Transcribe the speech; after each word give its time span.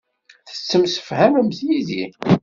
Tettemsefhamemt 0.49 1.59
yid-i. 1.67 2.05